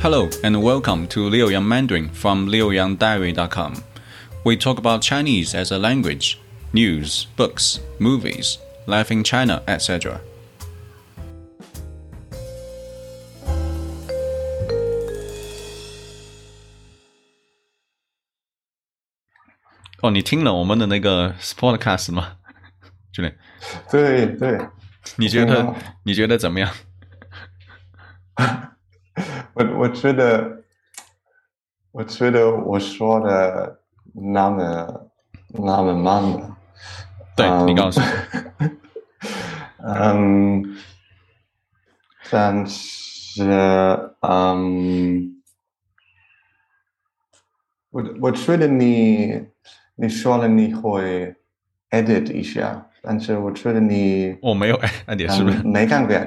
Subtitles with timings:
[0.00, 3.82] Hello and welcome to Liu Yang Mandarin from liuyangdiary.com.
[4.44, 6.38] We talk about Chinese as a language,
[6.72, 10.20] news, books, movies, life in China, etc.
[20.02, 22.36] 哦，你听了我们的那个 podcast 吗？
[23.12, 23.32] 就那，
[23.90, 24.68] 对对，
[25.16, 26.70] 你觉得听了你觉得怎么样？
[29.53, 30.63] 我我觉得，
[31.91, 33.79] 我觉得我说的
[34.13, 35.09] 那么
[35.49, 36.57] 那么慢了。
[37.35, 38.05] 对、嗯你告诉我。
[39.83, 40.63] 嗯，
[42.29, 43.43] 但是
[44.21, 45.41] 嗯，
[47.89, 49.43] 我我觉得你
[49.95, 51.35] 你说了你会
[51.89, 55.57] edit 一下，但是我觉得你我没有哎，那点是不是？
[55.63, 56.25] 嗯没干过呀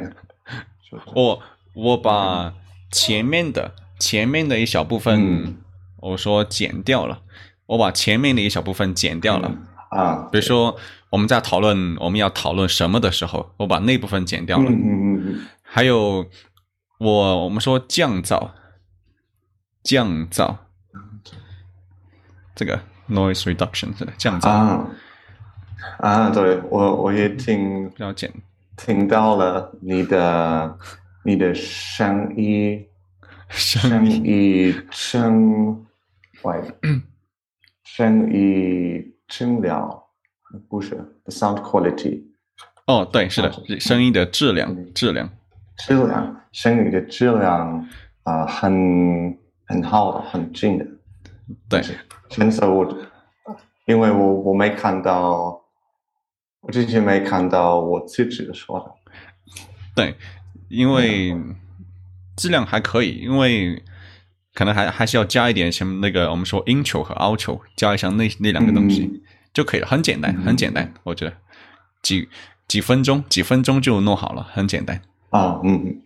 [1.15, 1.41] 我
[1.75, 2.53] 我把
[2.95, 5.57] 前面的前面的一小部分，嗯。
[6.05, 7.23] 我说剪掉了，
[7.65, 9.51] 我把前面的一小部分剪掉了。
[9.89, 10.77] 啊，比如说
[11.09, 14.69] 我们在讨论我们要讨论什么的时候，我把那部分剪掉了。
[14.69, 16.27] 嗯嗯嗯还有
[16.99, 18.51] 我我们说降噪，
[19.83, 20.57] 降噪，
[22.55, 24.49] 这个 noise reduction 是的，降嗯噪。
[24.51, 24.87] 啊。
[26.01, 28.31] 啊，对我我也听比较简
[28.77, 30.79] 听到了你的
[31.27, 32.87] 你的声音
[33.49, 35.87] 声声音音声，
[36.43, 36.63] 喂，
[37.83, 40.03] 声音质量
[40.69, 40.95] 不是
[41.25, 42.23] the sound quality
[42.87, 43.51] 哦，对，是的，
[43.81, 45.31] 声音的质量嗯质量。
[45.79, 47.89] 质量声音的质量
[48.25, 50.87] 啊、很很好的很近的，
[51.71, 51.83] 对，
[52.29, 52.87] 现在我
[53.87, 55.63] 因为我我没看到，
[56.61, 58.93] 我之前没看到我自己说的。
[59.95, 60.15] 对，
[60.69, 61.37] 因为
[62.37, 63.83] 质量还可以，因为
[64.55, 69.21] 可能还还是要加一点什么那个我们说 in 球和 out 球，加一下那那两个东西、嗯。
[69.53, 70.43] 就可以了，很简单，嗯。
[70.45, 71.37] 很简单，我觉得。
[72.03, 72.29] 几
[72.67, 75.01] 几分钟几分钟就弄好了，很简单。
[75.31, 76.03] 啊，嗯嗯，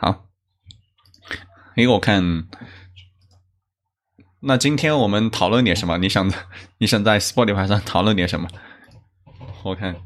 [0.00, 0.26] 好，
[1.74, 2.46] 因为我看，
[4.40, 5.98] 那今天我们讨论点什么？
[5.98, 6.32] 你想
[6.78, 8.48] 你想在 Spotify 上讨论点什么？
[9.64, 9.96] 我看，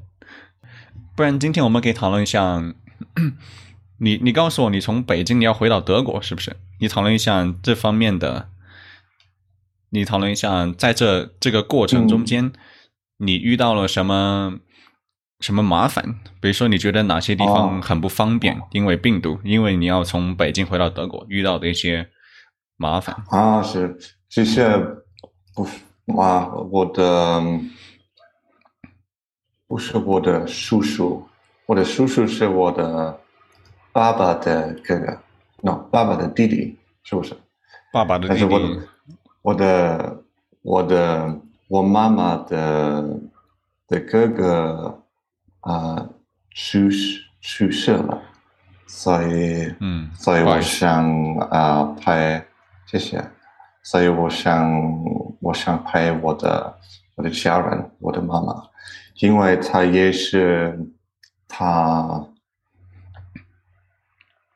[1.21, 2.63] 不然今天我们可以讨论一下，
[3.99, 6.57] 你你告诉我，你从北京你要回到德国是不是？
[6.79, 8.49] 你讨论一下这方面的，
[9.91, 12.55] 你讨论一下在这这个过程中间，
[13.19, 14.61] 你遇到了什么？
[15.41, 16.21] 什么麻烦？
[16.41, 18.59] 比如说，你觉得哪些地方哦很不方便？
[18.73, 22.09] 因为病毒，因为你要从北京回到德国遇到的一些
[22.79, 23.15] 麻烦。
[23.29, 23.95] 啊是，
[24.31, 24.67] 这些
[25.55, 27.43] 不啊，我的
[29.71, 31.25] 不是我的叔叔，
[31.65, 33.17] 我的叔叔是我的
[33.93, 35.17] 爸爸的哥哥
[35.63, 37.37] ，no，爸爸的弟弟，是不是？
[37.93, 38.37] 爸爸的弟弟。
[38.37, 38.83] 但是我的
[39.43, 40.23] 我的
[40.63, 43.17] 我的我妈妈的
[43.87, 45.05] 的哥哥
[45.61, 46.05] 啊、
[46.51, 48.21] 去世去世了，
[48.89, 52.45] 所以嗯所以我想啊、拍
[52.87, 53.25] 谢谢，
[53.85, 54.69] 所以我想
[55.39, 56.77] 我想拍我的
[57.15, 58.53] 我的家人，我的妈妈，
[59.21, 60.79] 因为他也是
[61.47, 62.27] 他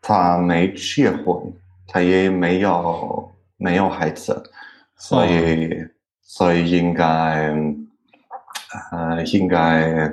[0.00, 1.52] 他没结婚，
[1.86, 4.42] 他也没有没有孩子，
[4.97, 5.70] 所以、
[6.22, 7.54] 所以应该
[8.91, 10.08] 呃应该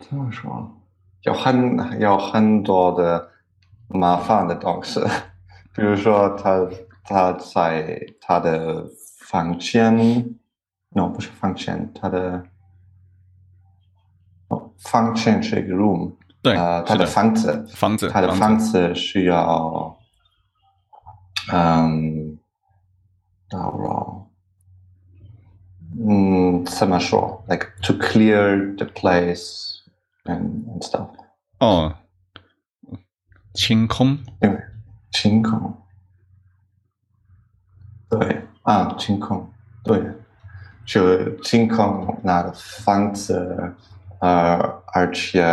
[0.00, 0.78] 怎么说？
[1.22, 3.30] 有很有很多的
[3.88, 5.00] 麻烦的东西，
[5.74, 6.68] 比如说他
[7.04, 8.84] 他在他的
[9.20, 10.34] 房间
[10.94, 12.44] ，no 不是房间，它的
[14.48, 19.98] 哦房间是一个 room，对，呃，它的是的，房子，房子，它的房房子需要，
[21.52, 22.38] 嗯，
[23.48, 24.28] 打扰，
[26.08, 29.80] 嗯，怎么说？Like to clear the place
[30.24, 31.08] and and stuff，
[31.58, 31.96] 哦，
[33.54, 34.60] 清空，因为
[35.10, 35.76] 清空，
[38.08, 39.52] 对啊，清空，
[39.84, 40.02] 对，
[40.85, 43.73] 就清空那个房子，
[44.19, 45.43] 呃，而且，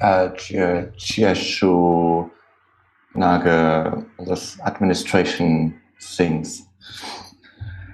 [0.00, 2.28] 呃，结结束
[3.14, 6.60] 那个 this administration things，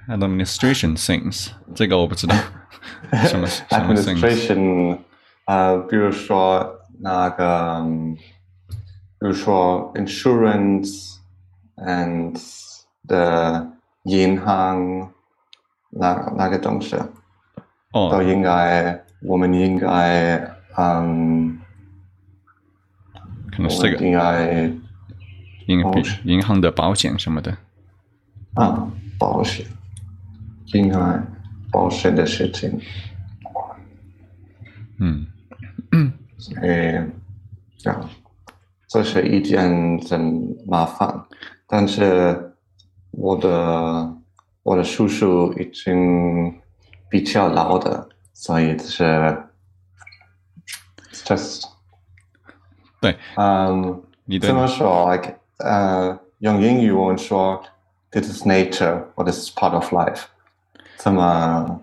[0.07, 2.35] administration things，这个我不知道，
[3.27, 4.19] 什么什 么 things？
[4.19, 4.99] administration，
[5.45, 8.17] 呃，比如说那个，嗯
[9.21, 11.17] 比如说 insurance
[11.75, 12.39] and
[13.07, 13.71] 的
[14.03, 15.11] 银行
[15.98, 16.96] 那那个东西，
[17.92, 20.36] 都哦，应该我们应该
[20.76, 21.58] 嗯
[23.50, 24.04] 可能是这个。
[24.04, 24.70] 应该
[25.66, 25.82] 银
[26.24, 27.56] 银行的保险什么的。
[28.54, 28.88] 啊，
[29.18, 29.66] 保险，
[30.74, 30.98] 应该
[31.72, 32.80] 保险的事情，
[34.98, 35.26] 嗯。
[35.92, 36.12] 嗯，
[36.60, 37.06] 哎，
[37.78, 38.10] 这样，
[38.88, 41.24] 这是一件很麻烦，
[41.68, 42.52] 但是
[43.12, 44.13] 我的
[44.63, 46.61] 我的叔叔已经
[47.09, 49.43] 比较老的，所以这是
[51.11, 51.63] just
[53.01, 54.03] 对，嗯。
[54.31, 57.59] 你的这么说，like 呃，用英语我们说
[58.11, 60.25] "This is nature" 或者 "This is part of life"，
[60.99, 61.81] 这么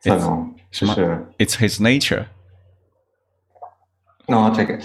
[0.00, 2.26] 这种什么就是，It's his nature。
[4.26, 4.80] no 这个，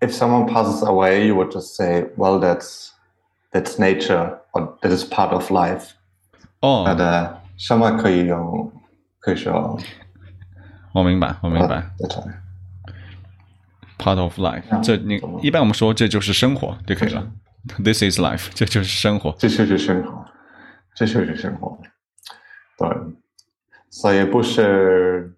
[0.00, 2.90] if someone passes away, you would just say, "Well, that's
[3.50, 5.92] that's nature" or "That is part of life"。
[6.61, 8.71] 哦好，的什么可以用？
[9.19, 9.77] 可以说
[10.93, 11.83] 我明白，我明白。
[13.97, 17.27] Part of life，嗯这你一般我们说这就是生活就可以了。
[17.83, 19.35] This is life，这就是生活。
[19.37, 20.25] 这就是生活，
[20.95, 21.77] 这就是生活。
[22.77, 22.89] 对，
[23.89, 25.35] 所以不是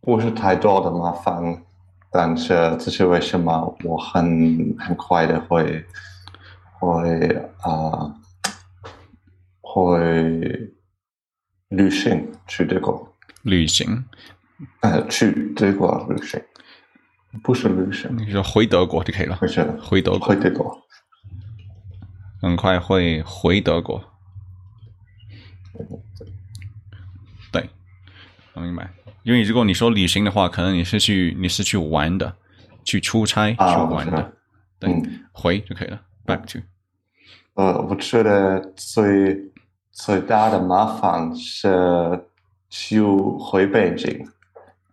[0.00, 1.62] 不是太多的麻烦，
[2.10, 5.84] 但是这是为什么我很很快的会
[6.78, 7.28] 会
[7.60, 8.16] 啊、呃
[9.74, 10.70] 会
[11.70, 13.12] 旅行去德国，
[13.42, 14.04] 旅行，
[14.82, 16.40] 呃，去德国旅行，
[17.42, 19.48] 不是旅行，你说回德国就可以了不。
[19.48, 20.80] 是回德国回德国，
[22.40, 24.00] 很快会回德国。
[27.50, 27.68] 对，
[28.52, 28.88] 我明白。
[29.24, 32.36] 因为如果你说旅行的话，可能你是去你是去玩的，
[32.84, 34.32] 去出差、啊去玩的
[34.78, 36.00] 对，嗯回就可以了。
[36.24, 36.60] Back to，
[37.54, 39.52] 呃，我觉得最
[39.94, 42.26] 最大的麻烦是
[42.68, 44.26] 去回北京，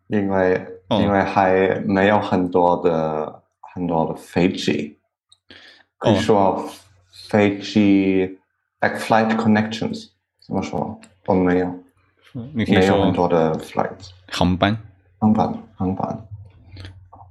[0.07, 0.55] 因为、
[0.89, 3.41] 哦因为还没有很多的
[3.73, 4.97] 很多的飞机，
[5.97, 6.69] 可以哦说
[7.29, 8.37] 飞机
[8.81, 10.09] like flight connections
[10.45, 10.99] 怎么说？
[11.25, 11.83] 我没有
[12.53, 13.89] 你可以没有很多的 flight
[14.31, 14.77] 航班。
[15.19, 16.27] 航班航班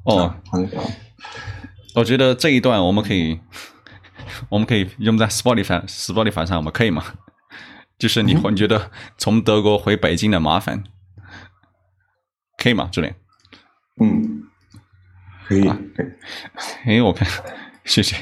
[0.05, 0.84] 哦，航班
[1.94, 3.38] 我觉得这一段我们可以，
[4.49, 6.70] 我们可以用在 Spotify Spotify 上吗？
[6.73, 7.05] 可以吗？
[8.00, 10.82] 就是你会觉得从德国回北京的麻烦，
[12.56, 12.88] 可以吗？
[12.91, 13.14] 朱莲？
[14.00, 14.49] 嗯，
[15.47, 16.06] 可以啊可以。
[16.87, 17.29] 哎，我看，
[17.85, 18.17] 谢谢。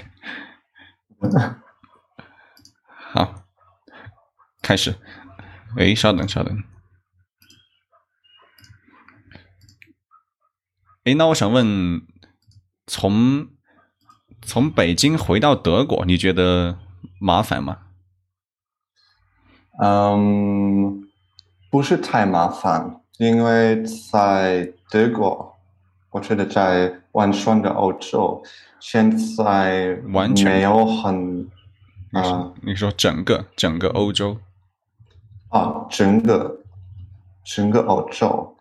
[3.12, 3.44] 好，
[4.60, 4.96] 开始。
[5.76, 6.64] 哎，稍等，稍等。
[11.04, 12.02] 哎，那我想问，
[12.86, 13.46] 从
[14.42, 16.80] 从北京回到德国，你觉得
[17.20, 17.84] 麻烦吗？
[19.80, 21.08] 嗯，
[21.70, 23.80] 不是太麻烦，因为
[24.10, 25.54] 在德国，
[26.10, 28.42] 我觉得在完全的欧洲，
[28.80, 31.48] 现在完全没有很
[32.12, 34.38] 啊你说整个整个欧洲，
[35.50, 36.58] 啊，整个
[37.44, 38.56] 整个欧洲，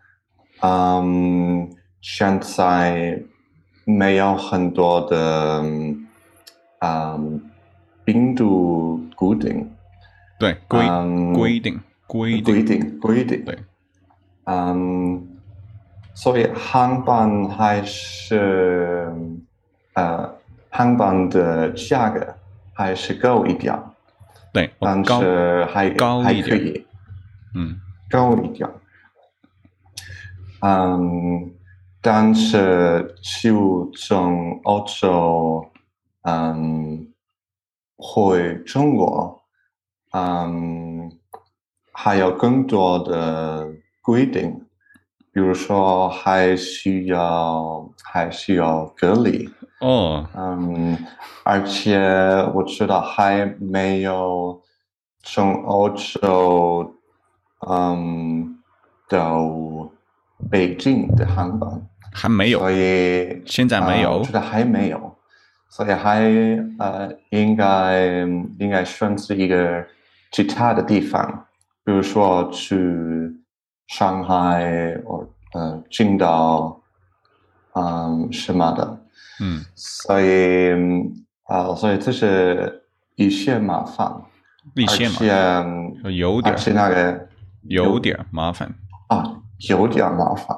[0.62, 1.68] 嗯，
[2.02, 3.24] 现在
[3.86, 5.64] 没有很多的
[6.80, 7.42] 嗯
[8.06, 9.74] 病毒固定。
[10.40, 12.44] 对规、嗯规定规定。
[12.44, 13.58] 规定规定，对，
[14.46, 15.28] 嗯，
[16.14, 19.12] 所以航班还是
[19.94, 20.36] 呃，
[20.70, 22.36] 航班的价格
[22.74, 23.78] 还是高一点，
[24.54, 26.50] 对，但是还还高一点。
[26.50, 26.86] 可以。
[27.56, 27.80] 嗯。
[28.10, 28.70] 高一点，
[30.62, 31.52] 嗯，
[32.02, 35.66] 但是就从欧洲
[36.22, 37.06] 嗯
[37.98, 39.37] 回中国。
[40.18, 41.12] 嗯，
[41.92, 43.68] 还有更多的
[44.02, 44.66] 规定，
[45.32, 49.48] 比如说还需要还需要隔离，
[49.80, 50.26] 哦。
[50.36, 50.98] 嗯，
[51.44, 52.00] 而且
[52.56, 54.60] 我知道还没有
[55.22, 56.96] 从欧洲
[57.68, 58.58] 嗯
[59.08, 59.48] 到
[60.50, 61.70] 北京的航班，
[62.12, 65.16] 还没有所以现在没有呃我觉得还没有，
[65.70, 66.22] 所以还
[66.80, 68.08] 呃应该
[68.60, 69.86] 应该算是一个
[70.32, 71.46] 其他的地方，
[71.84, 72.76] 比如说去
[73.88, 76.82] 上海或呃青岛，
[77.74, 79.02] 嗯什么的，
[79.42, 80.72] 嗯所以
[81.44, 82.84] 啊、呃所以这是
[83.16, 84.22] 一些麻烦，
[84.76, 85.06] 一些
[86.14, 87.28] 有点而且那个
[87.64, 88.74] 有点麻烦，
[89.08, 90.58] 啊，有点麻烦。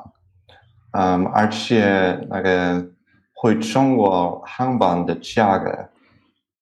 [0.91, 2.83] 嗯，而且那个
[3.35, 5.89] 回中国航班的价格，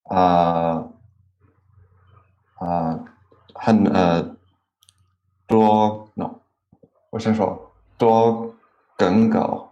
[0.10, 0.92] 呃，
[2.60, 3.06] 呃，
[3.54, 4.36] 很呃
[5.46, 6.40] 多，no，
[7.12, 8.56] 我先说多
[8.98, 9.72] 更高，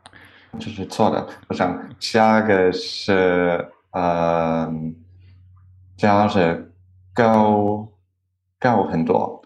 [0.59, 1.27] 这是错的。
[1.47, 4.71] 我想价格是呃，
[5.97, 6.71] 价是
[7.13, 7.87] 高
[8.59, 9.41] 高很多。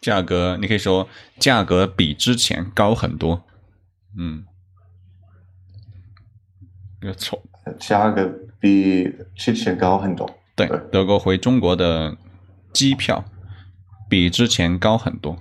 [0.00, 3.44] 价格你可以说价格比之前高很多。
[4.16, 4.44] 嗯，
[7.00, 7.42] 没有错。
[7.78, 8.28] 价格
[8.58, 10.28] 比之前高很多。
[10.54, 12.16] 对德国回中国的
[12.72, 13.24] 机票
[14.08, 15.36] 比之前高很多。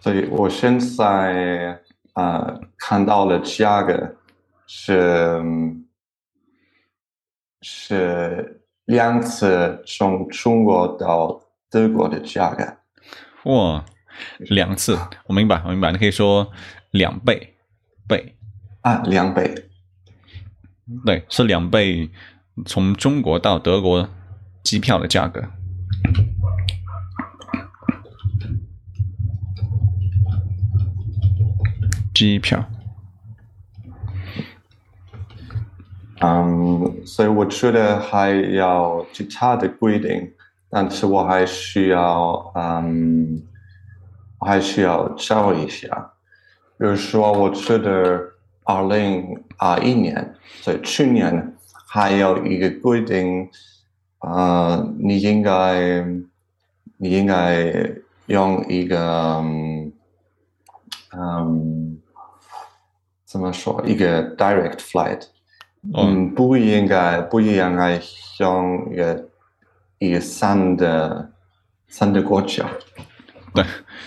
[0.00, 1.80] 所以我现在
[2.14, 4.16] 呃看到的价格
[4.66, 5.40] 是
[7.60, 12.64] 是两次从中国到德国的价格。
[13.44, 13.84] 哇，
[14.38, 15.92] 两次，我明白，我明白。
[15.92, 16.50] 你可以说
[16.90, 17.54] 两倍，
[18.08, 18.36] 倍，
[18.80, 19.68] 啊，两倍。
[21.06, 22.10] 对，是两倍，
[22.66, 24.08] 从中国到德国
[24.62, 25.42] 机票的价格。
[32.14, 32.64] 机票，
[36.20, 40.30] 嗯，所以我觉得还要其他的规定，
[40.68, 43.42] 但是我还需要，嗯，
[44.38, 46.12] 我还需要找一下。
[46.78, 51.56] 比如说，我觉得二零二一年，所以去年
[51.94, 53.50] 还有一个规定，
[54.20, 56.02] 呃，你应该，
[56.96, 57.70] 你应该
[58.26, 58.98] 用一个，
[59.42, 59.92] 嗯。
[61.14, 61.98] 嗯，
[63.26, 63.84] 怎么说？
[63.84, 65.26] 一个 direct flight，
[65.92, 68.00] 嗯，不应该不应该
[68.38, 69.28] 用一个
[69.98, 71.30] 一个三的
[71.88, 72.66] 三的国家，
[73.52, 73.62] 对，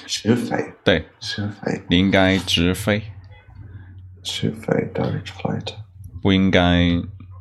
[0.07, 3.03] 直飞，对，直飞，你应该直飞，
[4.23, 5.75] 直飞 direct flight，
[6.23, 6.89] 不应该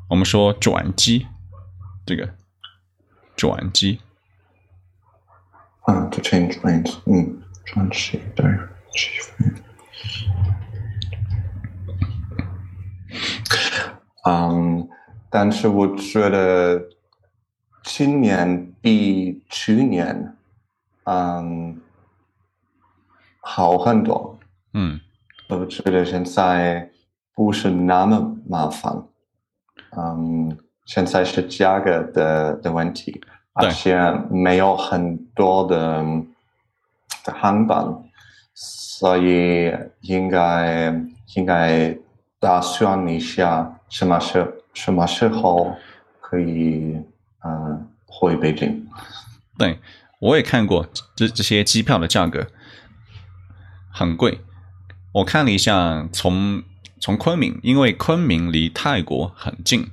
[0.09, 1.27] 我们说转机，
[2.05, 2.35] 这个
[3.35, 4.01] 转机，
[5.83, 8.45] 啊，to change lanes，嗯，转机飞。
[14.27, 14.89] 嗯，
[15.31, 16.89] 但是我觉得
[17.83, 20.37] 今年比去年，
[21.05, 21.81] 嗯，
[23.41, 24.39] 好很多。
[24.75, 25.01] 嗯，
[25.49, 26.91] 我觉得现在
[27.35, 29.07] 不是那么麻烦。
[29.97, 33.21] 嗯，现在是价格的的问题，
[33.53, 33.97] 而且
[34.31, 36.05] 没有很多的
[37.25, 37.87] 的航班，
[38.55, 40.95] 所以应该
[41.35, 41.97] 应该
[42.39, 45.75] 打算一下什么时什么时候
[46.21, 46.97] 可以
[47.45, 48.87] 嗯、呃回北京。
[49.59, 49.81] 对，
[50.21, 52.47] 我也看过这这些机票的价格
[53.91, 54.41] 很贵。
[55.13, 56.63] 我看了一下，从
[57.05, 59.91] 从昆明，因为昆明离泰国很近，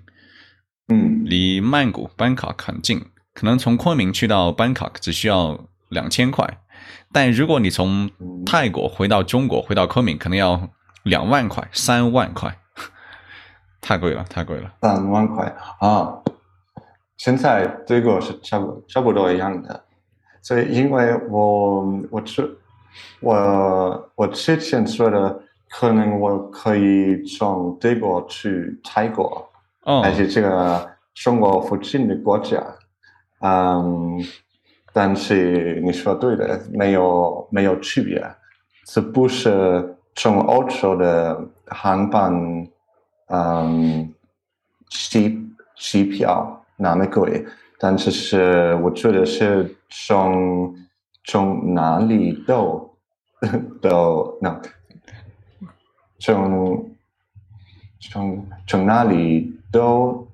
[0.87, 3.01] 嗯离曼谷 Bangkok 很近，
[3.33, 6.61] 可能从昆明去到 Bangkok 只需要两千块，
[7.11, 8.09] 但如果你从
[8.45, 10.69] 泰国回到中国，回到昆明，可能要
[11.03, 12.57] 两万块、三万块，
[13.81, 14.73] 太贵了，太贵了。
[14.81, 16.13] 三万块啊！
[17.17, 19.83] 现在这个是差不差不多一样的，
[20.41, 22.49] 所以因为我我吃
[23.19, 29.49] 我我之前说的，可能我可以从德国去泰国，
[29.85, 30.01] 哦。
[30.01, 32.61] 还是这个中国附近的国家，
[33.39, 34.21] 嗯，
[34.91, 38.21] 但是你说对的，没有没有区别，
[38.85, 42.67] 这不是从欧洲的航班，
[43.27, 44.13] 嗯，
[44.89, 47.45] 机机票那么贵，
[47.79, 50.75] 但是是我觉得是从
[51.23, 52.93] 从哪里都
[53.81, 54.61] 都那
[56.21, 56.95] 从
[57.99, 60.27] 从从哪里都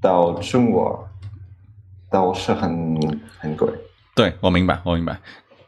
[0.00, 1.08] 到中国
[2.10, 3.00] 都是很
[3.38, 3.72] 很贵。
[4.16, 5.20] 对，我明白，我明白。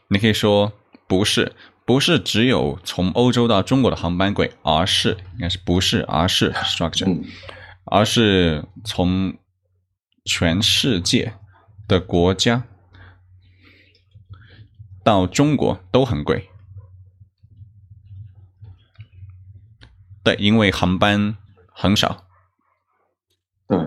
[0.09, 0.73] 你可以说
[1.07, 1.53] 不是，
[1.85, 7.23] 不是只有从欧洲到中国的航班贵，而是应该是不是，而是 structure，、嗯
[7.85, 9.33] 而是从
[10.23, 11.33] 全世界
[11.87, 12.63] 的国家
[15.03, 16.50] 到中国都很贵。
[20.23, 21.35] 对，因为航班
[21.73, 22.25] 很少，
[23.67, 23.77] 对，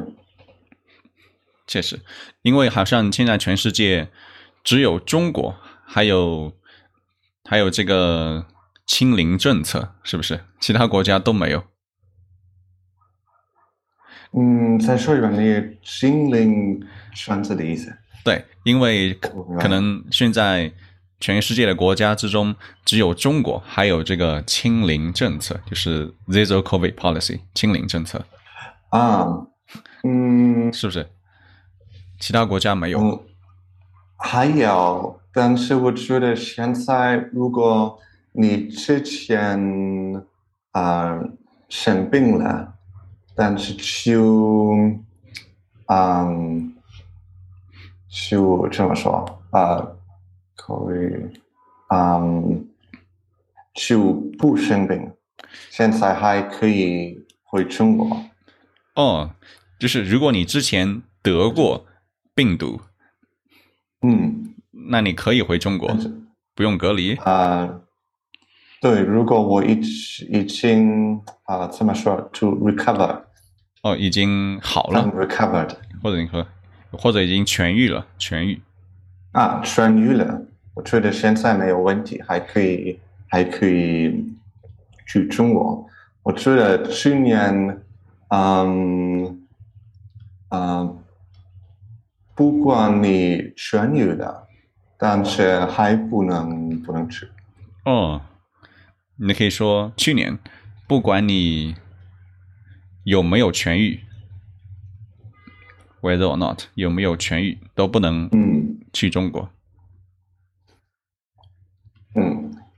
[1.67, 2.01] 确实，
[2.43, 4.11] 因为好像现在全世界
[4.63, 6.53] 只有中国还有
[7.45, 8.47] 还有这个
[8.87, 10.45] 清零政策，是不是？
[10.61, 11.65] 其他国家都没有。
[14.33, 17.97] 嗯，再说一遍，那个心灵选择的意思。
[18.25, 20.73] 对，因为可能现在
[21.25, 22.55] 全世界的国家之中，
[22.85, 28.27] 只有中国还有这个清零政策，就是 zero covid policy 清零政策，
[28.91, 29.47] 啊，
[30.03, 31.09] 嗯是不是？
[32.21, 33.01] 其他国家没有。
[33.01, 33.19] 嗯，
[34.19, 37.99] 还有，但是我觉得现在如果
[38.33, 40.23] 你之前
[40.73, 41.19] 啊、
[41.71, 42.75] 生病了，
[43.35, 44.77] 但是就
[45.87, 46.75] 嗯
[48.11, 49.89] 就这么说啊、
[50.67, 51.39] 可以
[51.95, 52.67] 嗯
[53.75, 55.13] 就不生病，
[55.69, 58.25] 现在还可以回中国。
[58.95, 59.35] 哦，
[59.79, 61.85] 就是如果你之前得过
[62.35, 62.81] 病毒，
[64.01, 65.95] 嗯，那你可以回中国
[66.55, 67.15] 不用隔离。
[67.17, 67.81] 啊、
[68.81, 69.79] 对，如果我已
[70.31, 73.25] 已经啊、怎么说，to recover，
[73.83, 76.47] 哦，已经好了 I'm，recovered 或者你和
[76.91, 78.63] 或者已经痊愈了，痊愈。
[79.33, 84.27] 啊，痊愈了，我觉得现在没有问题，还可以还可以
[85.07, 85.89] 去中国。
[86.23, 87.81] 我觉得去年，
[88.29, 89.47] 嗯，
[90.49, 90.91] 啊，
[92.35, 94.49] 不管你痊愈了，
[94.99, 97.29] 但是还不能不能去。
[97.85, 98.21] 哦，
[99.17, 100.39] 你可以说去年，
[100.89, 101.77] 不管你
[103.05, 104.01] 有没有痊愈
[106.01, 108.79] ，whether or not 有没有痊愈，都不能嗯。
[108.93, 109.43] 去中国。
[109.43, 109.54] 嗯，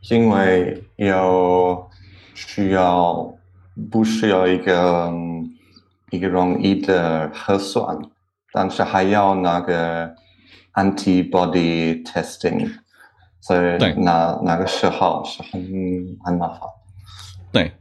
[0.08, 1.90] 因为有
[2.34, 3.34] 需要
[3.90, 5.50] 不需要一个嗯
[6.10, 7.98] 一个容易的核酸，
[8.52, 10.14] 但是还要那个
[10.74, 12.70] antibody testing，
[13.40, 15.60] 所以对那那个时候是很
[16.24, 16.60] 很麻烦。
[17.52, 17.72] 对，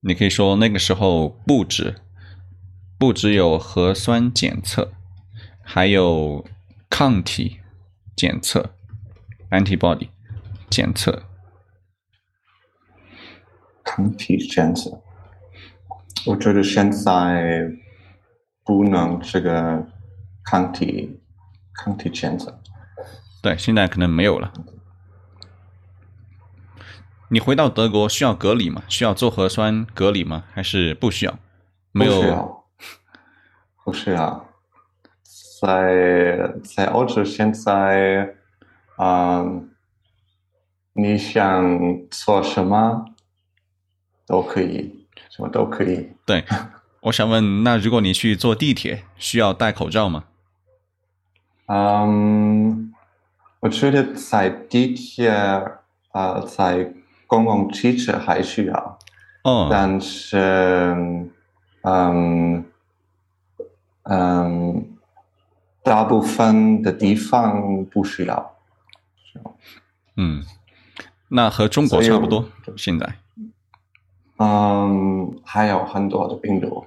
[0.00, 1.94] 你可以说那个时候不止
[2.98, 4.90] 不只有核酸检测，
[5.62, 6.44] 还有
[6.90, 7.58] 抗体
[8.16, 8.70] 检测
[9.50, 10.08] （antibody）
[10.70, 11.22] 检测。
[13.84, 15.02] 抗体检测，
[16.26, 17.70] 我觉得现在
[18.64, 19.86] 不能这个
[20.44, 21.20] 抗体
[21.74, 22.60] 抗体检测。
[23.42, 24.52] 对，现在可能没有了。
[27.30, 28.82] 你回到德国需要隔离吗？
[28.88, 30.44] 需要做核酸隔离吗？
[30.52, 31.38] 还是不需要？
[31.92, 32.64] 没有不需要，
[33.84, 34.48] 不需要。
[35.60, 38.34] 在在欧洲现在，
[38.96, 39.70] 嗯，
[40.92, 43.04] 你想做什么
[44.26, 46.10] 都可以，什么都可以。
[46.26, 46.44] 对，
[47.02, 50.24] 我想问，那如果你去坐地铁，需要戴口罩吗？
[51.66, 52.92] 嗯，
[53.60, 55.30] 我觉得在地铁，
[56.12, 56.92] 呃，在
[57.26, 58.98] 公共汽车还需要，
[59.44, 60.96] 哦，但是，
[61.82, 62.64] 嗯
[64.04, 64.96] 嗯，
[65.82, 68.54] 大部分的地方不需要。
[70.16, 70.42] 嗯，
[71.28, 72.44] 那和中国差不多。
[72.76, 73.14] 现在，
[74.38, 76.86] 嗯，还有很多的病毒，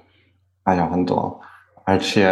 [0.64, 1.40] 还有很多，
[1.84, 2.26] 而且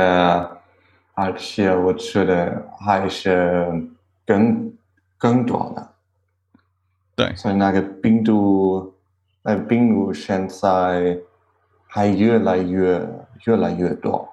[1.15, 3.89] 而且我觉得还是
[4.27, 4.73] 更
[5.19, 5.95] 更多的，
[7.15, 8.95] 对，所以那个病毒，
[9.43, 11.19] 那个病毒现在
[11.87, 13.07] 还越来越
[13.47, 14.29] 越来越多，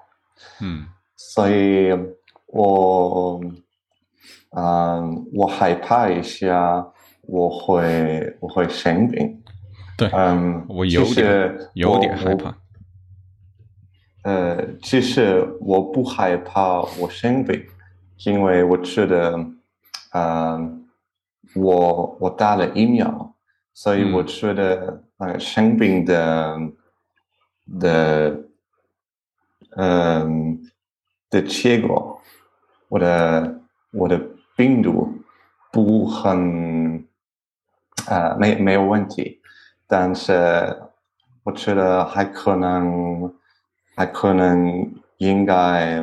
[0.60, 0.86] 嗯，
[1.16, 1.92] 所以
[2.46, 3.40] 我，
[4.50, 6.86] 嗯，我害怕一下，
[7.28, 9.42] 我会我会生病。
[9.96, 12.56] 对，嗯，我有其点有点害怕。
[14.22, 17.64] 呃，其实我不害怕我生病，
[18.24, 19.46] 因为我觉得，
[20.12, 20.58] 呃，
[21.54, 23.34] 我我打了疫苗，
[23.74, 26.58] 所以嗯我觉得呃生病的
[27.80, 28.40] 的，
[29.76, 30.60] 嗯、
[31.30, 32.20] 的结果，
[32.88, 33.60] 我的
[33.92, 34.20] 我的
[34.56, 35.12] 病毒
[35.72, 37.06] 不很，
[38.08, 39.40] 呃，没没有问题，
[39.86, 40.32] 但是
[41.44, 43.32] 我觉得还可能，
[43.94, 46.02] 还可能应该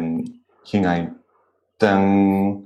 [0.72, 1.12] 应该
[1.78, 2.66] 等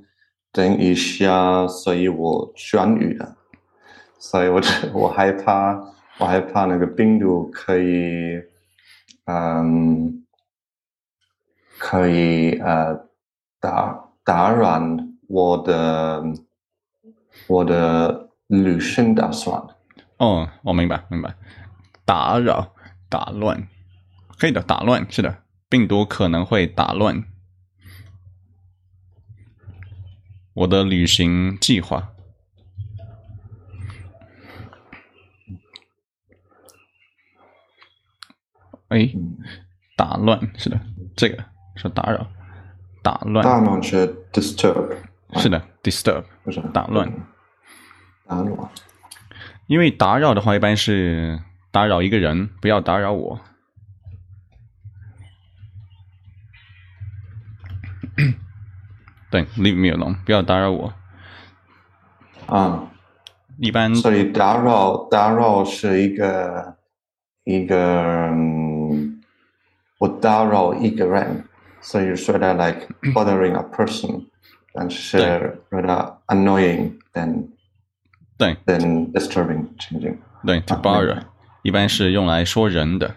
[0.52, 3.36] 等一下，所以我痊愈了，
[4.18, 5.74] 所以我觉我害怕，
[6.18, 8.42] 我害怕那个病毒可以，
[9.26, 10.24] 嗯，
[11.78, 13.06] 可以呃
[13.58, 14.80] 打打扰
[15.28, 16.22] 我的
[17.46, 19.62] 我的旅行打算。
[20.18, 21.34] 哦，我明白明白，
[22.04, 22.74] 打扰、
[23.08, 23.68] 打乱，
[24.36, 27.24] 可以的，打乱是的，病毒可能会打乱。
[30.52, 32.12] 我的旅行计划。
[38.88, 39.38] 哎，嗯
[39.96, 40.80] 打乱是的，
[41.16, 41.44] 这个
[41.76, 42.26] 说打扰、
[43.02, 43.80] 打乱。
[43.80, 44.96] 是 disturb，
[45.36, 46.24] 是的，disturb
[46.72, 47.08] 打乱。
[48.30, 48.70] 打乱。
[49.66, 51.40] 因为打扰的话，一般是
[51.72, 53.40] 打扰一个人，不要打扰我。
[59.30, 60.94] 对，leave me alone，不要打扰我。
[62.46, 62.90] 啊，
[63.58, 66.76] 一般所以打扰打扰是一个
[67.44, 69.20] 一个嗯，
[69.98, 71.44] 我打扰一个人，
[71.80, 74.26] 所以说的 like bothering a person，
[74.72, 77.48] 但是有点 annoying than
[78.40, 80.18] 对 than disturbing changing。
[80.46, 81.22] 对，to 啊 bother，
[81.62, 83.16] 一般是用来说人的，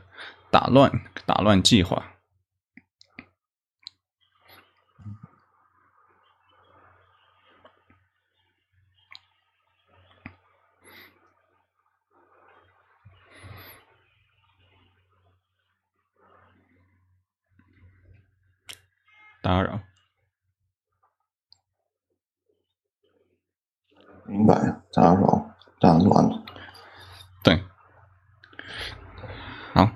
[0.52, 0.92] 打乱
[1.26, 2.10] 打乱计划。
[19.42, 19.82] 打扰，
[24.26, 24.56] 明白，
[24.94, 26.30] 打扰打乱。
[27.44, 27.62] 对，
[29.74, 29.90] 好，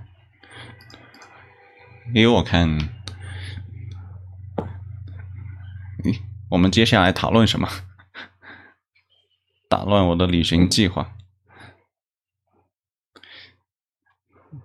[2.18, 2.80] 给我看，
[6.04, 7.70] 咦，我们接下来讨论什么？
[9.70, 11.14] 打乱我的旅行计划。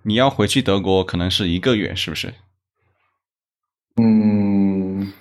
[0.01, 2.33] 你要回去德国，可能是一个月，是不是？
[3.97, 5.13] 嗯，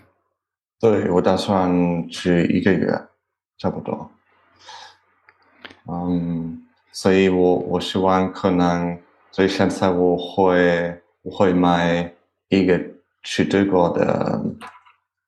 [0.81, 3.09] 对，我打算去一个月，
[3.59, 4.11] 差不多。
[5.87, 8.99] 嗯，所以我我希望可能，
[9.31, 12.11] 所以现在我会我会买
[12.61, 12.79] 一个
[13.23, 14.43] 去德国的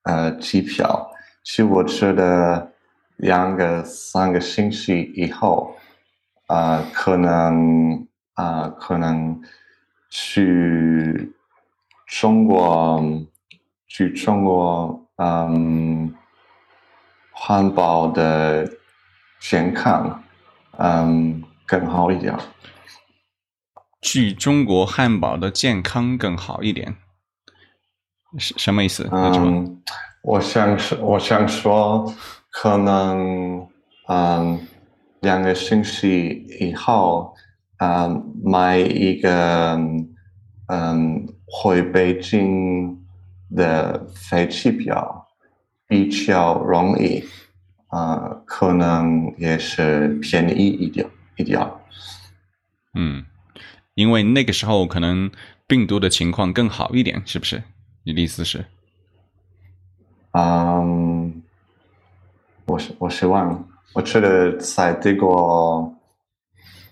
[0.02, 1.10] 呃机票。
[1.42, 2.72] 其实我觉得
[3.16, 5.74] 两个三个星期以后，
[6.46, 9.40] 啊、可能啊、可能
[10.10, 11.32] 去
[12.06, 13.02] 中国
[13.86, 16.14] 去中国，嗯，
[17.32, 18.70] 环保的
[19.40, 20.22] 健康，
[20.78, 22.36] 嗯，更好一点。
[24.00, 26.96] 去中国汉堡的健康更好一点，
[28.38, 29.08] 什什么意思？
[29.12, 29.82] 嗯，
[30.22, 32.12] 我想说，我想说，
[32.50, 33.66] 可能，
[34.08, 34.58] 嗯，
[35.20, 37.34] 两个星期以后，
[37.78, 39.78] 嗯，买一个，
[40.68, 42.98] 嗯，回北京
[43.54, 45.26] 的飞机票
[45.86, 47.22] 比较容易，
[47.90, 51.60] 呃，可能也是便宜一点一点。
[52.94, 53.24] 嗯，
[53.94, 55.30] 因为那个时候可能
[55.66, 57.62] 病毒的情况更好一点，是不是？
[58.04, 58.64] 你的意思是？
[60.32, 61.42] 嗯，
[62.66, 63.64] 我我失望了，
[63.94, 65.96] 我觉得在德国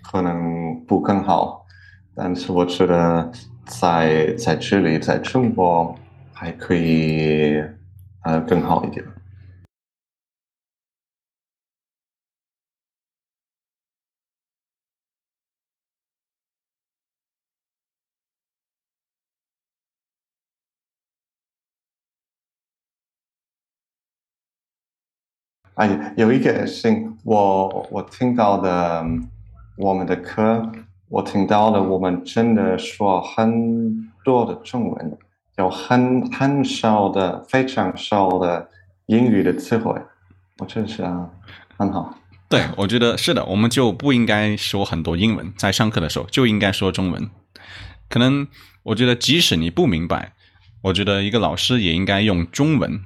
[0.03, 1.66] 可能不更好，
[2.14, 3.31] 但是我觉得
[3.66, 5.94] 在在这里，在中国
[6.33, 7.62] 还可以
[8.22, 9.05] 呃更好一点。
[26.16, 29.05] 有一个信，我我听到的
[29.77, 30.71] 我们的课，
[31.09, 35.18] 我听到了我们真的说很多的中文，
[35.57, 38.68] 有很很少的非常少的
[39.07, 39.95] 英语的词汇，
[40.59, 41.29] 我真是啊
[41.77, 42.14] 很好。
[42.49, 47.31] 对，我觉得是的，我们就不应该说很多英文，在上课的时候就应该说中文。
[48.11, 48.47] 可能
[48.83, 50.35] 我觉得，即使你不明白，
[50.83, 53.01] 我觉得一个老师也应该用中文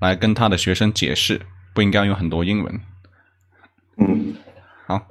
[0.00, 1.40] 来跟他的学生解释，
[1.73, 2.81] 不应该用很多英文。
[3.97, 4.35] 嗯，
[4.87, 5.07] 好，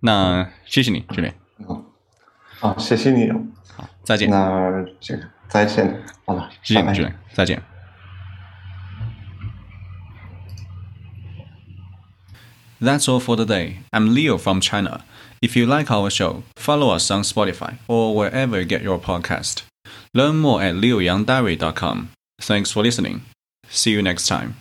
[0.00, 1.34] 那谢谢你，这边
[1.66, 1.84] 好，
[2.60, 3.40] 好，谢谢你哦。
[4.02, 7.62] 再见，那这个再见，好了，谢谢你，拜拜这边再见。
[12.80, 13.76] That's all for today.
[13.92, 15.04] I'm Leo from China.
[15.40, 19.62] If you like our show, follow us on Spotify or wherever you get your podcast.
[20.12, 22.08] Learn more at leoyangdiary.com.
[22.40, 23.22] Thanks for listening.
[23.70, 24.56] See you next time.